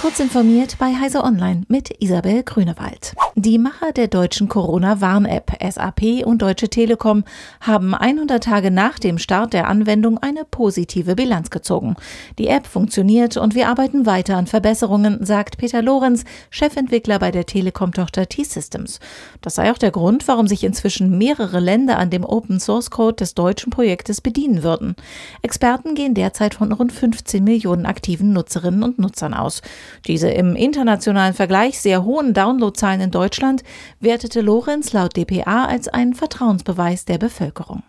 Kurz 0.00 0.18
informiert 0.20 0.78
bei 0.78 0.94
Heise 0.94 1.22
Online 1.22 1.62
mit 1.68 2.02
Isabel 2.02 2.42
Grünewald. 2.42 3.14
Die 3.34 3.58
Macher 3.58 3.92
der 3.92 4.08
deutschen 4.08 4.48
Corona-Warn-App 4.48 5.52
SAP 5.70 6.24
und 6.24 6.42
Deutsche 6.42 6.68
Telekom 6.68 7.24
haben 7.60 7.94
100 7.94 8.42
Tage 8.42 8.70
nach 8.70 8.98
dem 8.98 9.18
Start 9.18 9.52
der 9.52 9.68
Anwendung 9.68 10.18
eine 10.18 10.44
positive 10.44 11.14
Bilanz 11.14 11.50
gezogen. 11.50 11.96
Die 12.38 12.48
App 12.48 12.66
funktioniert 12.66 13.36
und 13.36 13.54
wir 13.54 13.68
arbeiten 13.68 14.04
weiter 14.04 14.36
an 14.36 14.46
Verbesserungen, 14.46 15.24
sagt 15.24 15.56
Peter 15.56 15.82
Lorenz, 15.82 16.24
Chefentwickler 16.50 17.18
bei 17.18 17.30
der 17.30 17.46
Telekom-Tochter 17.46 18.28
T-Systems. 18.28 18.98
Das 19.40 19.54
sei 19.54 19.70
auch 19.72 19.78
der 19.78 19.92
Grund, 19.92 20.26
warum 20.28 20.46
sich 20.46 20.64
inzwischen 20.64 21.16
mehrere 21.16 21.60
Länder 21.60 21.98
an 21.98 22.10
dem 22.10 22.24
Open-Source-Code 22.24 23.16
des 23.16 23.34
deutschen 23.34 23.70
Projektes 23.70 24.20
bedienen 24.20 24.62
würden. 24.62 24.94
Experten 25.42 25.94
gehen 25.94 26.14
derzeit 26.14 26.54
von 26.54 26.72
rund 26.72 26.92
15 26.92 27.44
Millionen 27.44 27.86
aktiven 27.86 28.32
Nutzerinnen 28.32 28.82
und 28.82 28.98
Nutzern 28.98 29.32
aus. 29.32 29.62
Diese 30.06 30.30
im 30.30 30.56
internationalen 30.56 31.34
Vergleich 31.34 31.80
sehr 31.80 32.04
hohen 32.04 32.34
Downloadzahlen 32.34 33.00
in 33.00 33.10
Deutschland 33.10 33.62
wertete 34.00 34.40
Lorenz 34.40 34.92
laut 34.92 35.16
dpa 35.16 35.66
als 35.66 35.88
einen 35.88 36.14
Vertrauensbeweis 36.14 37.04
der 37.04 37.18
Bevölkerung. 37.18 37.82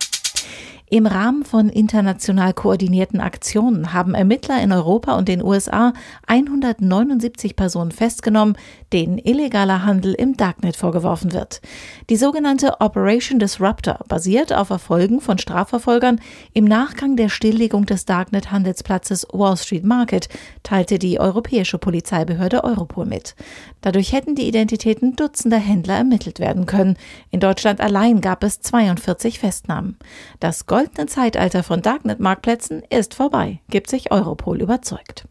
Im 0.89 1.07
Rahmen 1.07 1.43
von 1.43 1.69
international 1.69 2.53
koordinierten 2.53 3.19
Aktionen 3.19 3.93
haben 3.93 4.13
Ermittler 4.13 4.61
in 4.61 4.71
Europa 4.71 5.17
und 5.17 5.27
den 5.27 5.41
USA 5.41 5.93
179 6.27 7.55
Personen 7.55 7.91
festgenommen, 7.91 8.57
denen 8.91 9.17
illegaler 9.17 9.85
Handel 9.85 10.13
im 10.13 10.37
Darknet 10.37 10.75
vorgeworfen 10.75 11.33
wird. 11.33 11.61
Die 12.09 12.15
sogenannte 12.15 12.79
Operation 12.81 13.39
Disruptor 13.39 13.99
basiert 14.07 14.53
auf 14.53 14.69
Erfolgen 14.69 15.21
von 15.21 15.37
Strafverfolgern 15.37 16.19
im 16.53 16.65
Nachgang 16.65 17.15
der 17.15 17.29
Stilllegung 17.29 17.85
des 17.85 18.05
Darknet-Handelsplatzes 18.05 19.25
Wall 19.31 19.57
Street 19.57 19.85
Market, 19.85 20.29
teilte 20.61 20.99
die 20.99 21.19
europäische 21.19 21.77
Polizeibehörde 21.77 22.63
Europol 22.63 23.05
mit. 23.05 23.35
Dadurch 23.81 24.11
hätten 24.11 24.35
die 24.35 24.47
Identitäten 24.47 25.15
dutzender 25.15 25.57
Händler 25.57 25.95
ermittelt 25.95 26.39
werden 26.39 26.65
können. 26.65 26.97
In 27.31 27.39
Deutschland 27.39 27.81
allein 27.81 28.21
gab 28.21 28.43
es 28.43 28.59
42 28.61 29.39
Festnahmen. 29.39 29.97
Das 30.39 30.67
Gold 30.67 30.82
goldene 30.83 31.07
Zeitalter 31.07 31.63
von 31.63 31.81
Darknet-Marktplätzen 31.81 32.83
ist 32.89 33.13
vorbei, 33.13 33.61
gibt 33.69 33.89
sich 33.89 34.11
Europol 34.11 34.61
überzeugt. 34.61 35.25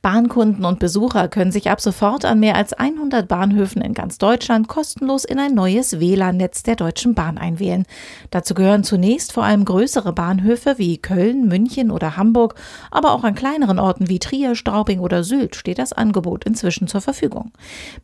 Bahnkunden 0.00 0.64
und 0.64 0.78
Besucher 0.78 1.26
können 1.26 1.50
sich 1.50 1.70
ab 1.70 1.80
sofort 1.80 2.24
an 2.24 2.38
mehr 2.38 2.54
als 2.54 2.72
100 2.72 3.26
Bahnhöfen 3.26 3.82
in 3.82 3.94
ganz 3.94 4.18
Deutschland 4.18 4.68
kostenlos 4.68 5.24
in 5.24 5.40
ein 5.40 5.54
neues 5.54 5.98
WLAN-Netz 5.98 6.62
der 6.62 6.76
Deutschen 6.76 7.14
Bahn 7.14 7.36
einwählen. 7.36 7.84
Dazu 8.30 8.54
gehören 8.54 8.84
zunächst 8.84 9.32
vor 9.32 9.42
allem 9.42 9.64
größere 9.64 10.12
Bahnhöfe 10.12 10.78
wie 10.78 10.98
Köln, 10.98 11.48
München 11.48 11.90
oder 11.90 12.16
Hamburg, 12.16 12.54
aber 12.92 13.10
auch 13.10 13.24
an 13.24 13.34
kleineren 13.34 13.80
Orten 13.80 14.08
wie 14.08 14.20
Trier, 14.20 14.54
Straubing 14.54 15.00
oder 15.00 15.24
Sylt 15.24 15.56
steht 15.56 15.78
das 15.80 15.92
Angebot 15.92 16.44
inzwischen 16.44 16.86
zur 16.86 17.00
Verfügung. 17.00 17.50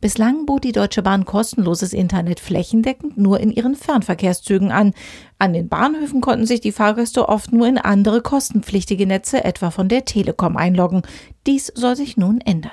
Bislang 0.01 0.45
bot 0.45 0.65
die 0.65 0.73
Deutsche 0.73 1.01
Bahn 1.01 1.23
kostenloses 1.23 1.93
Internet 1.93 2.41
flächendeckend 2.41 3.17
nur 3.17 3.39
in 3.39 3.51
ihren 3.51 3.75
Fernverkehrszügen 3.75 4.71
an. 4.71 4.93
An 5.37 5.53
den 5.53 5.67
Bahnhöfen 5.67 6.21
konnten 6.21 6.45
sich 6.45 6.61
die 6.61 6.71
Fahrgäste 6.71 7.27
oft 7.27 7.51
nur 7.51 7.67
in 7.67 7.77
andere 7.77 8.21
kostenpflichtige 8.21 9.05
Netze, 9.05 9.43
etwa 9.43 9.69
von 9.69 9.89
der 9.89 10.05
Telekom, 10.05 10.55
einloggen. 10.55 11.01
Dies 11.45 11.67
soll 11.75 11.95
sich 11.95 12.15
nun 12.15 12.39
ändern. 12.39 12.71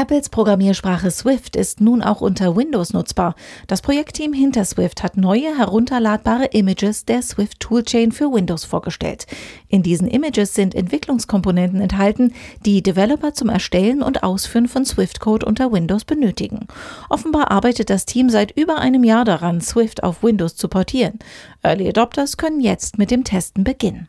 Apples 0.00 0.28
Programmiersprache 0.28 1.10
Swift 1.10 1.56
ist 1.56 1.80
nun 1.80 2.04
auch 2.04 2.20
unter 2.20 2.54
Windows 2.54 2.92
nutzbar. 2.92 3.34
Das 3.66 3.82
Projektteam 3.82 4.32
hinter 4.32 4.64
Swift 4.64 5.02
hat 5.02 5.16
neue 5.16 5.58
herunterladbare 5.58 6.44
Images 6.52 7.04
der 7.04 7.20
Swift 7.20 7.58
Toolchain 7.58 8.12
für 8.12 8.32
Windows 8.32 8.64
vorgestellt. 8.64 9.26
In 9.66 9.82
diesen 9.82 10.06
Images 10.06 10.54
sind 10.54 10.76
Entwicklungskomponenten 10.76 11.80
enthalten, 11.80 12.32
die 12.64 12.80
Developer 12.80 13.34
zum 13.34 13.48
Erstellen 13.48 14.00
und 14.00 14.22
Ausführen 14.22 14.68
von 14.68 14.84
Swift-Code 14.84 15.44
unter 15.44 15.72
Windows 15.72 16.04
benötigen. 16.04 16.68
Offenbar 17.08 17.50
arbeitet 17.50 17.90
das 17.90 18.06
Team 18.06 18.30
seit 18.30 18.52
über 18.52 18.78
einem 18.78 19.02
Jahr 19.02 19.24
daran, 19.24 19.60
Swift 19.60 20.04
auf 20.04 20.22
Windows 20.22 20.54
zu 20.54 20.68
portieren. 20.68 21.18
Early 21.64 21.88
Adopters 21.88 22.36
können 22.36 22.60
jetzt 22.60 22.98
mit 22.98 23.10
dem 23.10 23.24
Testen 23.24 23.64
beginnen. 23.64 24.06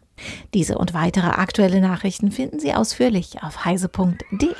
Diese 0.53 0.77
und 0.77 0.93
weitere 0.93 1.29
aktuelle 1.29 1.81
Nachrichten 1.81 2.31
finden 2.31 2.59
Sie 2.59 2.75
ausführlich 2.75 3.41
auf 3.41 3.65
heise.de. 3.65 4.53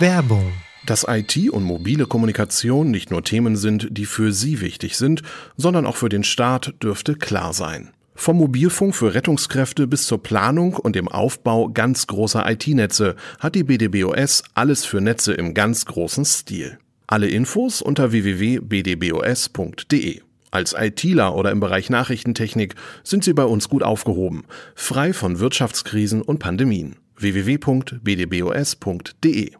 Werbung 0.00 0.52
dass 0.86 1.06
IT 1.08 1.50
und 1.50 1.62
mobile 1.62 2.06
Kommunikation 2.06 2.90
nicht 2.90 3.10
nur 3.10 3.22
Themen 3.22 3.56
sind, 3.56 3.88
die 3.90 4.06
für 4.06 4.32
Sie 4.32 4.60
wichtig 4.60 4.96
sind, 4.96 5.22
sondern 5.56 5.86
auch 5.86 5.96
für 5.96 6.08
den 6.08 6.24
Staat, 6.24 6.74
dürfte 6.82 7.14
klar 7.14 7.52
sein. 7.52 7.90
Vom 8.14 8.38
Mobilfunk 8.38 8.94
für 8.94 9.14
Rettungskräfte 9.14 9.86
bis 9.86 10.06
zur 10.06 10.22
Planung 10.22 10.74
und 10.74 10.96
dem 10.96 11.08
Aufbau 11.08 11.68
ganz 11.68 12.06
großer 12.06 12.50
IT-Netze 12.50 13.16
hat 13.38 13.54
die 13.54 13.64
BDBOS 13.64 14.42
alles 14.54 14.84
für 14.84 15.00
Netze 15.00 15.32
im 15.32 15.54
ganz 15.54 15.86
großen 15.86 16.24
Stil. 16.24 16.78
Alle 17.06 17.28
Infos 17.28 17.82
unter 17.82 18.12
www.bdbos.de. 18.12 20.20
Als 20.50 20.74
ITler 20.76 21.36
oder 21.36 21.52
im 21.52 21.60
Bereich 21.60 21.90
Nachrichtentechnik 21.90 22.74
sind 23.04 23.22
Sie 23.22 23.32
bei 23.32 23.44
uns 23.44 23.68
gut 23.68 23.82
aufgehoben, 23.82 24.44
frei 24.74 25.12
von 25.12 25.38
Wirtschaftskrisen 25.38 26.22
und 26.22 26.40
Pandemien. 26.40 26.96
www.bdbos.de 27.16 29.52